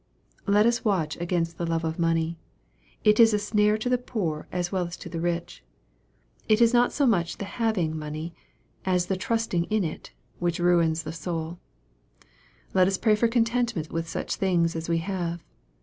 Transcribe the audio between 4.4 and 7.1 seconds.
as well as to the rich. It is not so